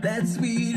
[0.00, 0.69] that sweet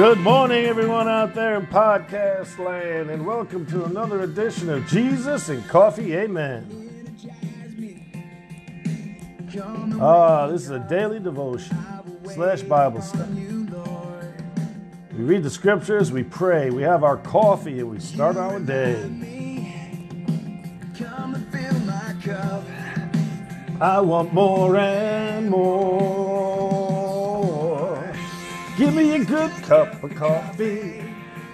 [0.00, 5.50] Good morning, everyone out there in podcast land, and welcome to another edition of Jesus
[5.50, 6.14] and Coffee.
[6.14, 6.64] Amen.
[10.00, 11.76] Ah, this is a daily devotion
[12.24, 13.46] slash Bible study.
[15.12, 19.04] We read the scriptures, we pray, we have our coffee, and we start our day.
[23.82, 26.19] I want more and more.
[28.80, 31.04] Give me a good cup of coffee.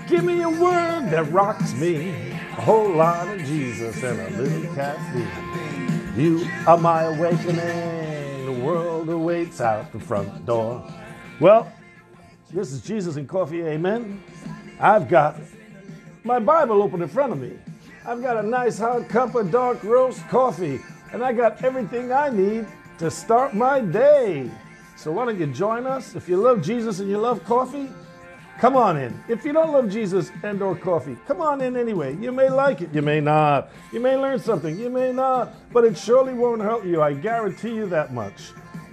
[0.07, 2.31] Give me a word that rocks me.
[2.31, 6.13] A whole lot of Jesus and a little caffeine.
[6.17, 8.47] You are my awakening.
[8.47, 10.89] The world awaits out the front door.
[11.41, 11.73] Well,
[12.53, 14.23] this is Jesus and Coffee, amen.
[14.79, 15.37] I've got
[16.23, 17.59] my Bible open in front of me.
[18.07, 20.79] I've got a nice hot cup of dark roast coffee,
[21.13, 22.69] and I got everything I need
[22.99, 24.49] to start my day.
[24.97, 26.17] So why don't you join us?
[26.17, 27.91] If you love Jesus and you love coffee,
[28.59, 29.23] come on in.
[29.29, 32.17] If you don't love Jesus and or coffee, come on in anyway.
[32.17, 33.71] You may like it, you may not.
[33.93, 35.55] You may learn something, you may not.
[35.73, 37.03] But it surely won't hurt you.
[37.03, 38.53] I guarantee you that much.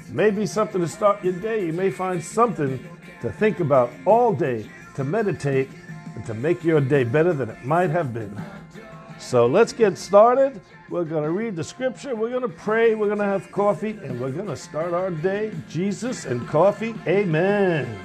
[0.10, 1.66] Maybe something to start your day.
[1.66, 2.86] You may find something
[3.22, 5.70] to think about all day, to meditate,
[6.16, 8.40] and to make your day better than it might have been.
[9.18, 10.60] So let's get started.
[10.90, 13.98] We're going to read the scripture, we're going to pray, we're going to have coffee,
[14.04, 15.52] and we're going to start our day.
[15.70, 18.00] Jesus and coffee, amen.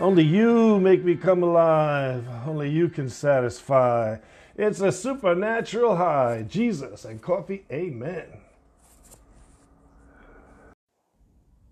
[0.00, 2.26] Only you make me come alive.
[2.46, 4.16] Only you can satisfy.
[4.56, 6.46] It's a supernatural high.
[6.48, 8.24] Jesus and coffee, amen.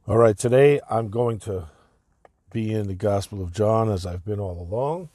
[0.06, 1.68] All right, today I'm going to
[2.52, 5.08] be in the Gospel of John as I've been all along.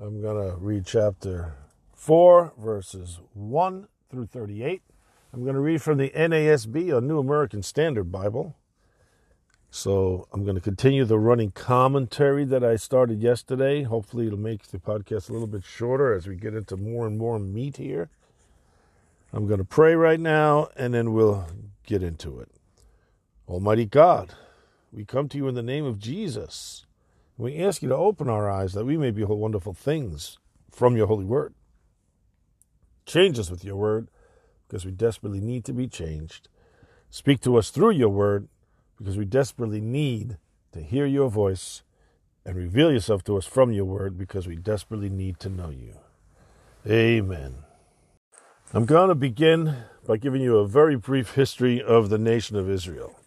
[0.00, 1.54] I'm going to read chapter
[2.04, 4.82] 4, verses 1 through 38.
[5.32, 8.56] I'm going to read from the NASB, a New American Standard Bible.
[9.70, 13.84] So I'm going to continue the running commentary that I started yesterday.
[13.84, 17.16] Hopefully, it'll make the podcast a little bit shorter as we get into more and
[17.16, 18.10] more meat here.
[19.32, 21.46] I'm going to pray right now and then we'll
[21.86, 22.50] get into it.
[23.48, 24.34] Almighty God,
[24.92, 26.84] we come to you in the name of Jesus.
[27.38, 30.36] We ask you to open our eyes that we may behold wonderful things
[30.70, 31.54] from your holy word.
[33.06, 34.08] Change us with your word
[34.66, 36.48] because we desperately need to be changed.
[37.10, 38.48] Speak to us through your word
[38.98, 40.38] because we desperately need
[40.72, 41.82] to hear your voice
[42.44, 45.94] and reveal yourself to us from your word because we desperately need to know you.
[46.86, 47.56] Amen.
[48.72, 49.76] I'm going to begin
[50.06, 53.18] by giving you a very brief history of the nation of Israel.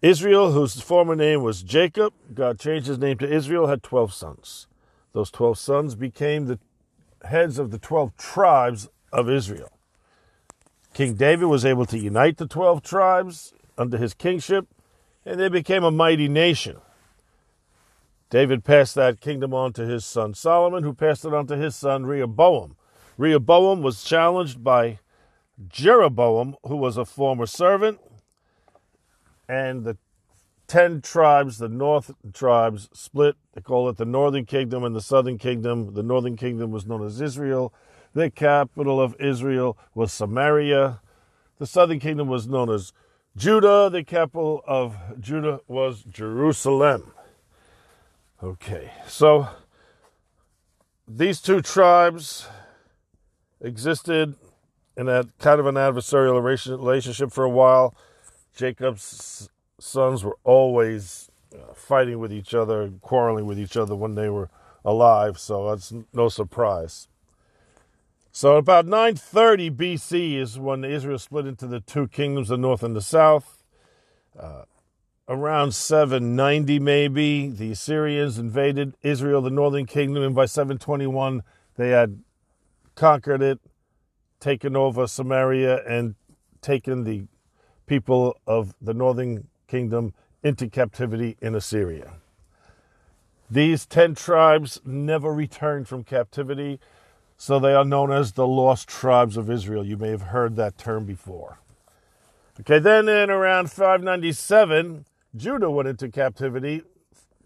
[0.00, 4.66] Israel, whose former name was Jacob, God changed his name to Israel, had 12 sons.
[5.12, 6.58] Those 12 sons became the
[7.24, 9.70] heads of the 12 tribes of Israel.
[10.94, 14.66] King David was able to unite the 12 tribes under his kingship,
[15.24, 16.76] and they became a mighty nation.
[18.28, 21.74] David passed that kingdom on to his son Solomon, who passed it on to his
[21.74, 22.76] son Rehoboam.
[23.16, 24.98] Rehoboam was challenged by
[25.68, 28.00] Jeroboam, who was a former servant,
[29.48, 29.96] and the
[30.70, 33.34] ten tribes, the north tribes, split.
[33.54, 35.94] They call it the northern kingdom and the southern kingdom.
[35.94, 37.74] The northern kingdom was known as Israel.
[38.14, 41.00] The capital of Israel was Samaria.
[41.58, 42.92] The southern kingdom was known as
[43.36, 43.90] Judah.
[43.90, 47.14] The capital of Judah was Jerusalem.
[48.40, 49.48] Okay, so
[51.08, 52.46] these two tribes
[53.60, 54.36] existed
[54.96, 57.92] in a kind of an adversarial relationship for a while.
[58.54, 59.50] Jacob's
[59.80, 64.48] sons were always uh, fighting with each other, quarreling with each other when they were
[64.84, 67.08] alive, so that's no surprise.
[68.32, 72.94] So about 930 BC is when Israel split into the two kingdoms, the north and
[72.94, 73.64] the south.
[74.38, 74.62] Uh,
[75.28, 81.42] around 790 maybe, the Assyrians invaded Israel, the northern kingdom, and by 721
[81.76, 82.22] they had
[82.94, 83.58] conquered it,
[84.38, 86.14] taken over Samaria, and
[86.60, 87.24] taken the
[87.86, 90.12] people of the northern kingdom
[90.42, 92.14] into captivity in Assyria.
[93.48, 96.80] These 10 tribes never returned from captivity,
[97.36, 99.84] so they are known as the lost tribes of Israel.
[99.84, 101.58] You may have heard that term before.
[102.60, 105.06] Okay, then in around 597,
[105.36, 106.82] Judah went into captivity.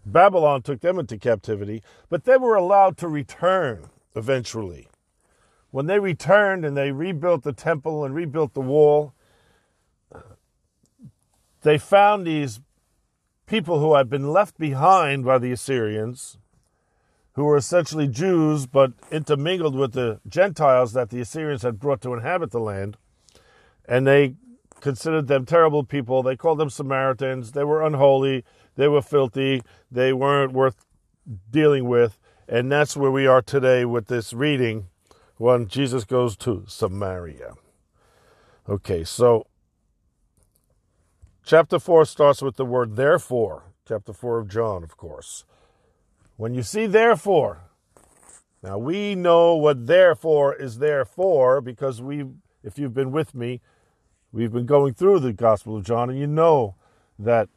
[0.05, 3.85] Babylon took them into captivity, but they were allowed to return
[4.15, 4.87] eventually.
[5.71, 9.13] When they returned and they rebuilt the temple and rebuilt the wall,
[11.65, 12.59] they found these
[13.47, 16.37] people who had been left behind by the Assyrians,
[17.33, 22.13] who were essentially Jews but intermingled with the Gentiles that the Assyrians had brought to
[22.13, 22.97] inhabit the land.
[23.87, 24.35] And they
[24.79, 26.21] considered them terrible people.
[26.21, 27.53] They called them Samaritans.
[27.53, 28.45] They were unholy.
[28.75, 29.63] They were filthy.
[29.89, 30.85] They weren't worth
[31.49, 32.19] dealing with.
[32.47, 34.85] And that's where we are today with this reading
[35.37, 37.55] when Jesus goes to Samaria.
[38.69, 39.47] Okay, so
[41.45, 43.63] chapter 4 starts with the word therefore.
[43.87, 45.45] Chapter 4 of John, of course.
[46.37, 47.61] When you see therefore,
[48.63, 52.25] now we know what therefore is there for because we,
[52.63, 53.61] if you've been with me,
[54.35, 56.75] We've been going through the Gospel of John, and you know
[57.17, 57.47] that,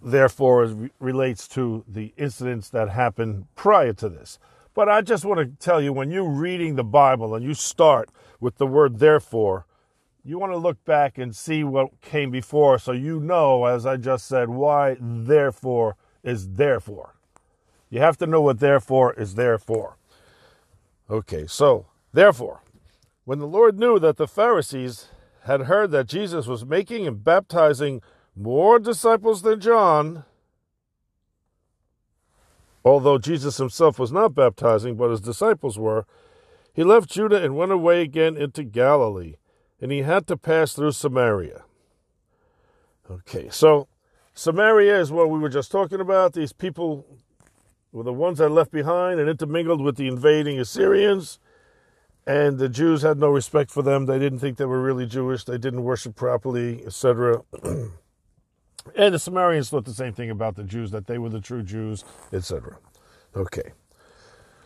[0.00, 4.38] therefore, relates to the incidents that happened prior to this.
[4.74, 8.10] But I just want to tell you when you're reading the Bible and you start
[8.38, 9.66] with the word therefore,
[10.24, 13.96] you want to look back and see what came before so you know, as I
[13.96, 17.14] just said, why therefore is therefore.
[17.90, 19.96] You have to know what therefore is therefore.
[21.10, 22.62] Okay, so therefore,
[23.24, 25.08] when the Lord knew that the Pharisees
[25.44, 28.00] had heard that Jesus was making and baptizing
[28.34, 30.24] more disciples than John,
[32.84, 36.06] although Jesus himself was not baptizing, but his disciples were,
[36.72, 39.34] he left Judah and went away again into Galilee,
[39.82, 41.64] and he had to pass through Samaria.
[43.10, 43.88] Okay, so
[44.32, 46.32] Samaria is what we were just talking about.
[46.32, 47.04] These people
[47.92, 51.38] were the ones that left behind and intermingled with the invading Assyrians
[52.26, 54.06] and the Jews had no respect for them.
[54.06, 55.44] They didn't think they were really Jewish.
[55.44, 57.42] They didn't worship properly, etc.
[57.62, 61.62] and the Samaritans thought the same thing about the Jews that they were the true
[61.62, 62.78] Jews, etc.
[63.34, 63.72] Okay,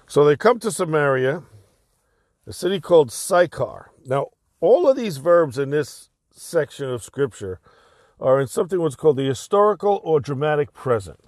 [0.07, 1.43] so they come to Samaria,
[2.47, 3.91] a city called Sychar.
[4.05, 4.29] Now,
[4.67, 7.61] all of these verbs in this section of Scripture
[8.19, 11.21] are in something what's called the historical or dramatic present.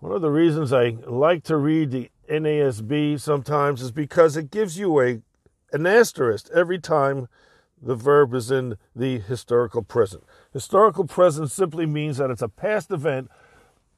[0.00, 4.76] One of the reasons I like to read the NASB sometimes is because it gives
[4.76, 5.20] you a
[5.72, 7.28] an asterisk every time
[7.80, 10.24] the verb is in the historical present.
[10.52, 13.30] Historical present simply means that it's a past event,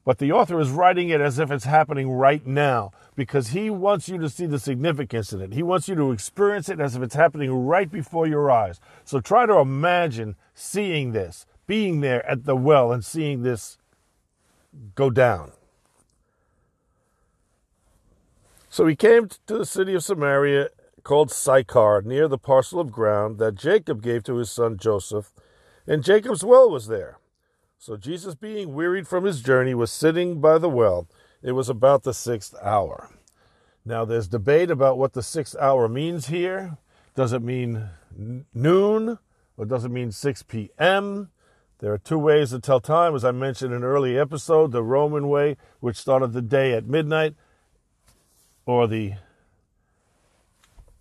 [0.05, 4.09] but the author is writing it as if it's happening right now because he wants
[4.09, 5.53] you to see the significance in it.
[5.53, 8.79] He wants you to experience it as if it's happening right before your eyes.
[9.05, 13.77] So try to imagine seeing this, being there at the well and seeing this
[14.95, 15.51] go down.
[18.69, 20.69] So he came to the city of Samaria
[21.03, 25.31] called Sychar near the parcel of ground that Jacob gave to his son Joseph,
[25.85, 27.19] and Jacob's well was there.
[27.83, 31.05] So Jesus, being wearied from his journey, was sitting by the well.
[31.41, 33.09] It was about the sixth hour.
[33.83, 36.77] Now, there's debate about what the sixth hour means here.
[37.13, 37.89] Does it mean
[38.53, 39.19] noon
[39.57, 41.29] or does it mean 6 p.m.?
[41.79, 44.81] There are two ways to tell time, as I mentioned in an early episode the
[44.81, 47.35] Roman way, which started the day at midnight,
[48.65, 49.15] or the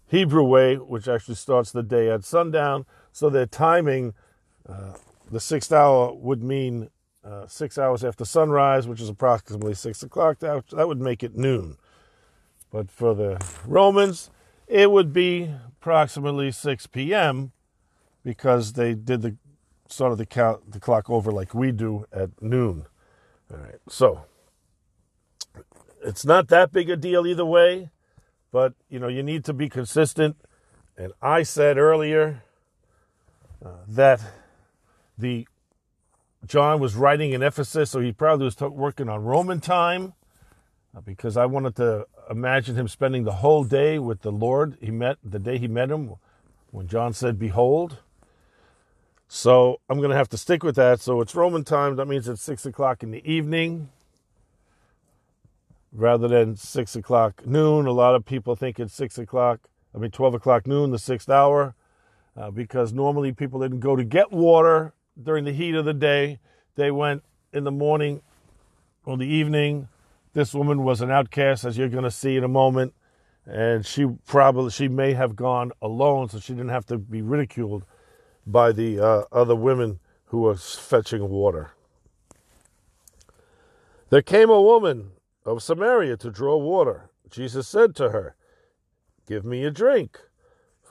[0.09, 2.87] Hebrew way, which actually starts the day at sundown.
[3.13, 4.15] So their timing,
[4.69, 4.95] uh,
[5.33, 6.91] the sixth hour would mean
[7.25, 10.39] uh, six hours after sunrise, which is approximately six o'clock.
[10.41, 11.79] That, that would make it noon.
[12.71, 14.31] But for the Romans,
[14.67, 17.53] it would be approximately 6 p.m.
[18.25, 19.37] because they did the
[19.89, 22.87] sort of the count the clock over like we do at noon.
[23.53, 24.25] All right, so
[26.03, 27.91] it's not that big a deal either way.
[28.51, 30.37] But, you know, you need to be consistent.
[30.97, 32.43] And I said earlier
[33.65, 34.21] uh, that
[35.23, 35.49] the
[36.47, 40.13] John was writing in Ephesus, so he probably was working on Roman time
[40.95, 44.91] uh, because I wanted to imagine him spending the whole day with the Lord he
[44.91, 46.15] met the day he met him
[46.71, 47.99] when John said, Behold.
[49.29, 51.01] So I'm going to have to stick with that.
[51.01, 51.97] So it's Roman time.
[51.97, 53.89] That means it's six o'clock in the evening
[55.93, 57.87] rather than six o'clock noon.
[57.87, 59.61] A lot of people think it's six o'clock,
[59.95, 61.75] I mean, 12 o'clock noon, the sixth hour,
[62.37, 66.39] uh, because normally people didn't go to get water during the heat of the day.
[66.77, 68.23] They went in the morning
[69.05, 69.89] or the evening.
[70.33, 72.95] This woman was an outcast, as you're going to see in a moment,
[73.45, 77.85] and she probably she may have gone alone, so she didn't have to be ridiculed
[78.47, 81.73] by the uh, other women who were fetching water.
[84.09, 85.13] There came a woman
[85.45, 87.11] of Samaria to draw water.
[87.31, 88.35] Jesus said to her,
[89.27, 90.19] Give me a drink.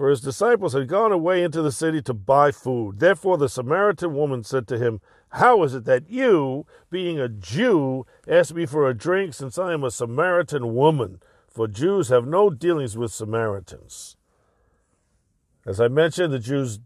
[0.02, 2.98] For his disciples had gone away into the city to buy food.
[2.98, 8.08] Therefore the Samaritan woman said to him, How is it that you, being a Jew,
[8.28, 11.22] ask me for a drink, since I am a Samaritan woman?
[11.48, 14.18] For Jews have no dealings with Samaritans.
[15.68, 16.80] As I mentioned, the Jews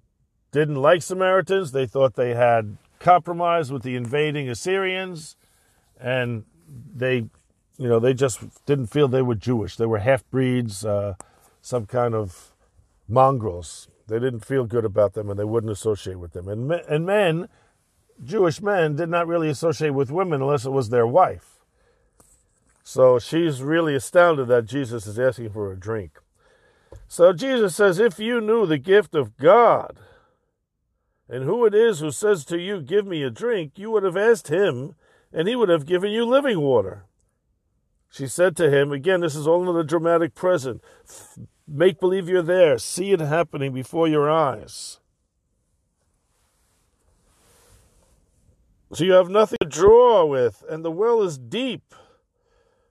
[0.51, 1.71] didn't like Samaritans.
[1.71, 5.37] They thought they had compromised with the invading Assyrians,
[5.97, 6.43] and
[6.93, 7.29] they,
[7.77, 9.77] you know, they just didn't feel they were Jewish.
[9.77, 11.13] They were half breeds, uh,
[11.61, 12.51] some kind of
[13.07, 13.87] mongrels.
[14.07, 16.47] They didn't feel good about them, and they wouldn't associate with them.
[16.47, 17.49] And and men,
[18.23, 21.55] Jewish men, did not really associate with women unless it was their wife.
[22.83, 26.19] So she's really astounded that Jesus is asking for a drink.
[27.07, 29.97] So Jesus says, If you knew the gift of God
[31.27, 34.17] and who it is who says to you, Give me a drink, you would have
[34.17, 34.95] asked him,
[35.33, 37.05] and he would have given you living water.
[38.09, 40.81] She said to him, again, this is all in the dramatic present.
[41.67, 42.77] Make believe you're there.
[42.77, 44.99] See it happening before your eyes.
[48.93, 51.95] So you have nothing to draw with, and the well is deep.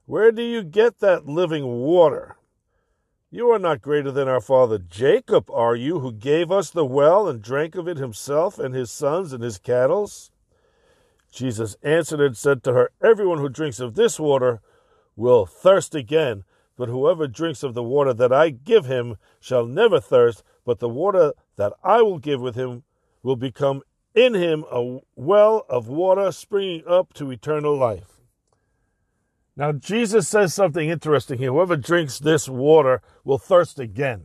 [0.06, 2.36] Where do you get that living water?
[3.30, 7.26] You are not greater than our father Jacob, are you, who gave us the well
[7.26, 10.10] and drank of it himself and his sons and his cattle?
[11.32, 14.60] Jesus answered and said to her, Everyone who drinks of this water
[15.16, 16.44] will thirst again,
[16.76, 20.88] but whoever drinks of the water that I give him shall never thirst, but the
[20.88, 22.82] water that I will give with him
[23.22, 23.82] will become
[24.14, 28.20] in him a well of water springing up to eternal life.
[29.56, 31.52] Now, Jesus says something interesting here.
[31.52, 34.24] Whoever drinks this water will thirst again.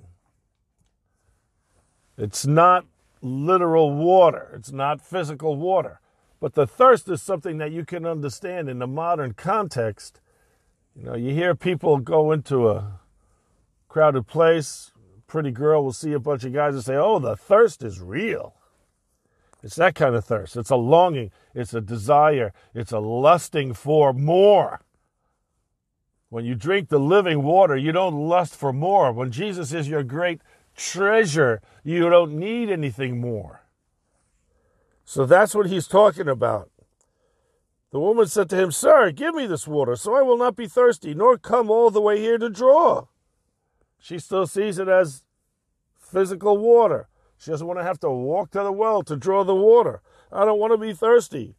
[2.17, 2.85] It's not
[3.21, 5.99] literal water, it's not physical water.
[6.39, 10.21] But the thirst is something that you can understand in the modern context.
[10.95, 12.99] You know, you hear people go into a
[13.87, 14.91] crowded place,
[15.27, 18.55] pretty girl will see a bunch of guys and say, Oh, the thirst is real.
[19.61, 20.55] It's that kind of thirst.
[20.55, 24.81] It's a longing, it's a desire, it's a lusting for more.
[26.29, 29.11] When you drink the living water, you don't lust for more.
[29.11, 30.41] When Jesus is your great
[30.75, 33.63] treasure, you don't need anything more.
[35.05, 36.69] So that's what he's talking about.
[37.91, 40.67] The woman said to him, Sir, give me this water, so I will not be
[40.67, 43.07] thirsty, nor come all the way here to draw.
[43.97, 45.23] She still sees it as
[45.97, 47.07] physical water.
[47.37, 50.01] She doesn't want to have to walk to the well to draw the water.
[50.31, 51.55] I don't want to be thirsty.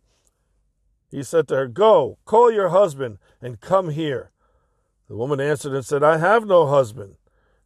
[1.11, 4.31] He said to her, Go, call your husband, and come here.
[5.09, 7.17] The woman answered and said, I have no husband.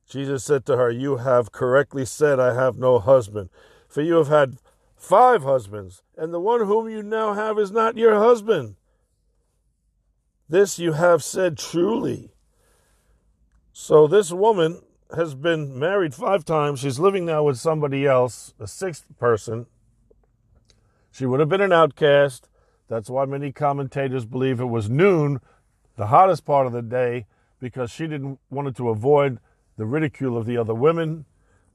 [0.08, 3.50] Jesus said to her, You have correctly said, I have no husband.
[3.88, 4.56] For you have had
[5.04, 8.76] five husbands, and the one whom you now have is not your husband.
[10.48, 12.32] This you have said truly.
[13.72, 14.80] So this woman
[15.14, 16.80] has been married five times.
[16.80, 19.66] She's living now with somebody else, a sixth person.
[21.10, 22.48] She would have been an outcast.
[22.88, 25.40] That's why many commentators believe it was noon,
[25.96, 27.26] the hottest part of the day,
[27.60, 29.38] because she didn't wanted to avoid
[29.76, 31.24] the ridicule of the other women.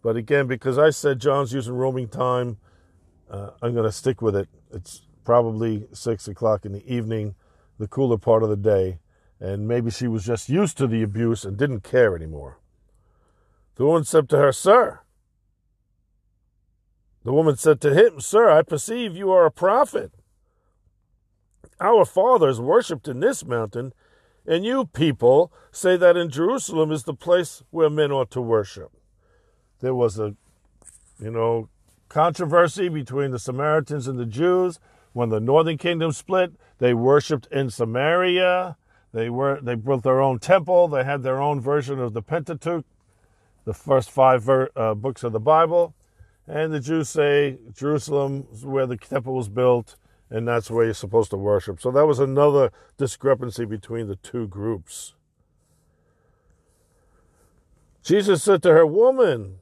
[0.01, 2.57] But again, because I said John's using Roman time,
[3.29, 4.49] uh, I'm going to stick with it.
[4.71, 7.35] It's probably six o'clock in the evening,
[7.77, 8.99] the cooler part of the day,
[9.39, 12.59] and maybe she was just used to the abuse and didn't care anymore.
[13.75, 15.01] The woman said to her, Sir,
[17.23, 20.11] the woman said to him, Sir, I perceive you are a prophet.
[21.79, 23.93] Our fathers worshipped in this mountain,
[24.45, 28.91] and you people say that in Jerusalem is the place where men ought to worship.
[29.79, 30.35] There was a,
[31.21, 31.69] you know,
[32.09, 34.79] controversy between the Samaritans and the Jews.
[35.13, 38.77] When the northern kingdom split, they worshipped in Samaria.
[39.13, 40.87] They were they built their own temple.
[40.87, 42.85] They had their own version of the Pentateuch,
[43.65, 45.95] the first five ver, uh, books of the Bible.
[46.47, 49.95] And the Jews say Jerusalem is where the temple was built,
[50.29, 51.79] and that's where you're supposed to worship.
[51.81, 55.13] So that was another discrepancy between the two groups.
[58.03, 59.59] Jesus said to her, Woman,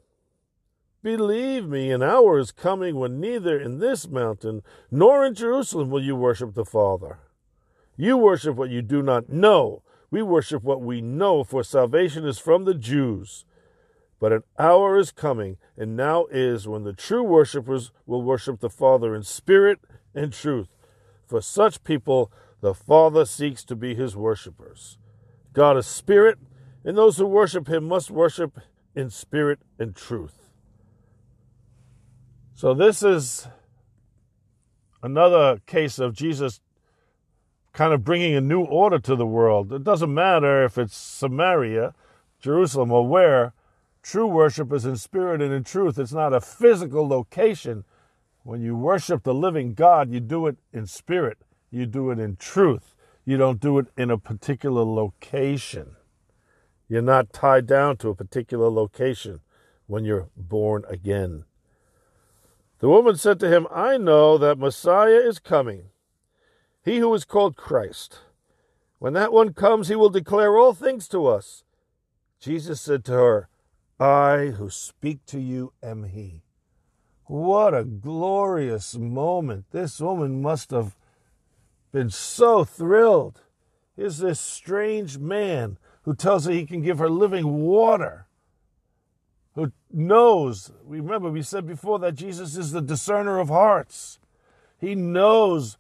[1.04, 4.62] believe me, an hour is coming when neither in this mountain
[4.92, 7.20] nor in Jerusalem will you worship the Father.
[7.96, 9.84] You worship what you do not know.
[10.12, 13.44] We worship what we know, for salvation is from the Jews.
[14.20, 18.70] But an hour is coming, and now is, when the true worshippers will worship the
[18.70, 19.80] Father in spirit
[20.16, 20.70] and truth.
[21.25, 24.98] For such people, the Father seeks to be his worshippers.
[25.54, 26.39] God is spirit,
[26.84, 28.60] and those who worship him must worship
[28.96, 30.47] in spirit and truth.
[32.58, 33.48] So, this is
[35.04, 36.60] another case of Jesus
[37.72, 39.72] kind of bringing a new order to the world.
[39.72, 41.94] It doesn't matter if it's Samaria,
[42.40, 43.54] Jerusalem, or where.
[44.02, 46.00] True worship is in spirit and in truth.
[46.00, 47.84] It's not a physical location.
[48.42, 51.38] When you worship the living God, you do it in spirit,
[51.70, 52.96] you do it in truth.
[53.24, 55.96] You don't do it in a particular location.
[56.90, 59.42] You're not tied down to a particular location
[59.86, 61.44] when you're born again.
[62.80, 65.90] The woman said to him, I know that Messiah is coming,
[66.84, 68.20] he who is called Christ.
[69.00, 71.64] When that one comes, he will declare all things to us.
[72.40, 73.50] Jesus said to her,
[74.00, 76.44] I who speak to you am he.
[77.26, 79.66] What a glorious moment.
[79.72, 80.96] This woman must have
[81.92, 83.42] been so thrilled.
[83.96, 88.27] Here's this strange man who tells her he can give her living water,
[89.58, 90.72] who knows.
[90.86, 94.20] Remember, we said before that Jesus is the discerner of hearts.
[94.80, 95.78] He knows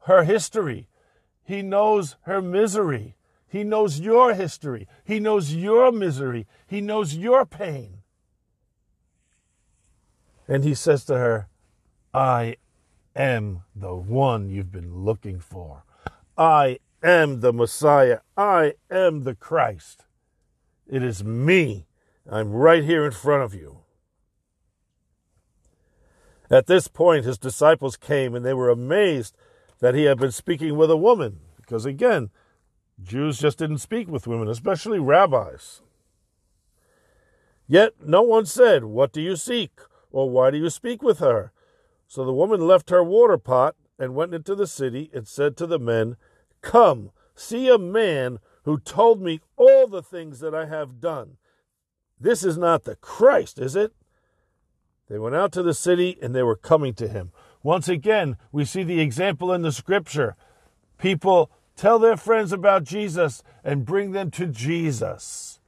[0.00, 0.88] her history,
[1.44, 3.14] he knows her misery.
[3.46, 4.88] He knows your history.
[5.04, 6.48] He knows your misery.
[6.66, 7.98] He knows your pain.
[10.48, 11.46] And he says to her,
[12.12, 12.56] I
[13.14, 15.84] am the one you've been looking for.
[16.36, 18.20] I am the Messiah.
[18.36, 20.04] I am the Christ.
[20.88, 21.86] It is me.
[22.30, 23.80] I'm right here in front of you.
[26.50, 29.36] At this point, his disciples came and they were amazed
[29.80, 31.40] that he had been speaking with a woman.
[31.56, 32.30] Because again,
[33.02, 35.82] Jews just didn't speak with women, especially rabbis.
[37.66, 39.80] Yet no one said, What do you seek?
[40.10, 41.52] or Why do you speak with her?
[42.06, 45.66] So the woman left her water pot and went into the city and said to
[45.66, 46.16] the men,
[46.62, 51.36] Come, see a man who told me all the things that I have done.
[52.20, 53.92] This is not the Christ, is it?
[55.08, 57.32] They went out to the city and they were coming to him.
[57.62, 60.36] Once again, we see the example in the scripture.
[60.98, 65.60] People tell their friends about Jesus and bring them to Jesus.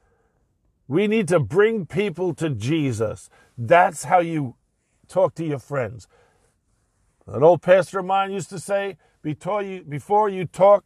[0.88, 3.28] We need to bring people to Jesus.
[3.58, 4.54] That's how you
[5.08, 6.06] talk to your friends.
[7.26, 10.84] An old pastor of mine used to say, before you, talk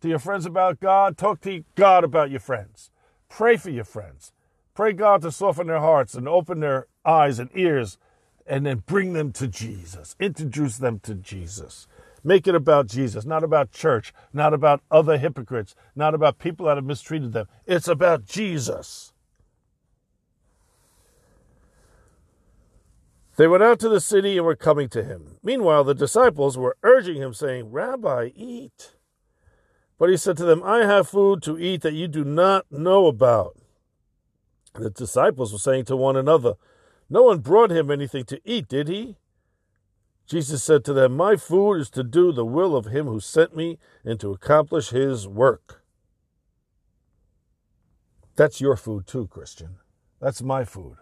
[0.00, 2.90] to your friends about God, talk to God about your friends.
[3.28, 4.32] Pray for your friends.
[4.74, 7.98] Pray God to soften their hearts and open their eyes and ears
[8.46, 10.16] and then bring them to Jesus.
[10.18, 11.86] Introduce them to Jesus.
[12.24, 16.76] Make it about Jesus, not about church, not about other hypocrites, not about people that
[16.76, 17.48] have mistreated them.
[17.66, 19.12] It's about Jesus.
[23.36, 25.38] They went out to the city and were coming to him.
[25.42, 28.94] Meanwhile, the disciples were urging him, saying, Rabbi, eat.
[29.98, 33.06] But he said to them, I have food to eat that you do not know
[33.06, 33.56] about.
[34.74, 36.54] The disciples were saying to one another,
[37.10, 39.16] No one brought him anything to eat, did he?
[40.26, 43.56] Jesus said to them, My food is to do the will of him who sent
[43.56, 45.82] me and to accomplish his work.
[48.36, 49.76] That's your food too, Christian.
[50.20, 50.96] That's my food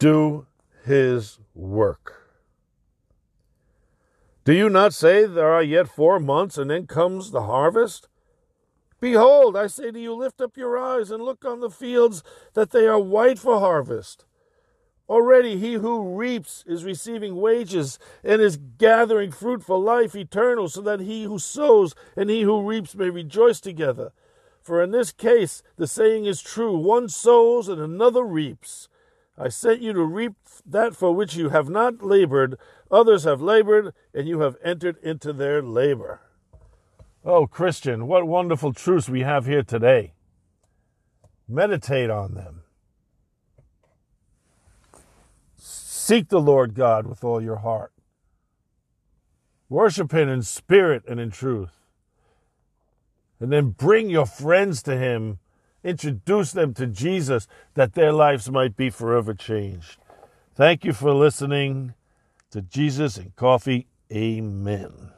[0.00, 0.46] do
[0.84, 2.26] his work.
[4.44, 8.08] Do you not say there are yet four months and then comes the harvest?
[9.00, 12.22] Behold, I say to you, lift up your eyes and look on the fields,
[12.54, 14.26] that they are white for harvest.
[15.08, 20.80] Already he who reaps is receiving wages and is gathering fruit for life eternal, so
[20.82, 24.12] that he who sows and he who reaps may rejoice together.
[24.60, 28.88] For in this case the saying is true one sows and another reaps.
[29.36, 30.34] I sent you to reap
[30.66, 32.58] that for which you have not labored.
[32.90, 36.20] Others have labored, and you have entered into their labor.
[37.24, 40.14] Oh, Christian, what wonderful truths we have here today.
[41.48, 42.62] Meditate on them.
[45.56, 47.92] Seek the Lord God with all your heart.
[49.68, 51.78] Worship Him in spirit and in truth.
[53.38, 55.38] And then bring your friends to Him
[55.82, 59.98] introduce them to Jesus that their lives might be forever changed.
[60.54, 61.94] Thank you for listening
[62.50, 63.86] to Jesus and Coffee.
[64.12, 65.12] Amen.